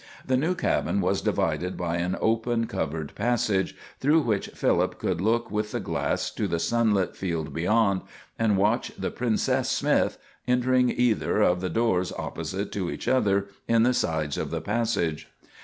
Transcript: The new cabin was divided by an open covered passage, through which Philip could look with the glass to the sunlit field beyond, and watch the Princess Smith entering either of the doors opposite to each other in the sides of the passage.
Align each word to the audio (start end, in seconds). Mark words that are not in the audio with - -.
The 0.25 0.35
new 0.35 0.55
cabin 0.55 0.99
was 0.99 1.21
divided 1.21 1.77
by 1.77 1.97
an 1.97 2.17
open 2.19 2.65
covered 2.65 3.13
passage, 3.13 3.75
through 3.99 4.21
which 4.21 4.47
Philip 4.47 4.97
could 4.97 5.21
look 5.21 5.51
with 5.51 5.71
the 5.73 5.79
glass 5.79 6.31
to 6.31 6.47
the 6.47 6.57
sunlit 6.57 7.15
field 7.15 7.53
beyond, 7.53 8.01
and 8.39 8.57
watch 8.57 8.93
the 8.97 9.11
Princess 9.11 9.69
Smith 9.69 10.17
entering 10.47 10.89
either 10.89 11.43
of 11.43 11.61
the 11.61 11.69
doors 11.69 12.11
opposite 12.17 12.71
to 12.71 12.89
each 12.89 13.07
other 13.07 13.49
in 13.67 13.83
the 13.83 13.93
sides 13.93 14.39
of 14.39 14.49
the 14.49 14.59
passage. 14.59 15.27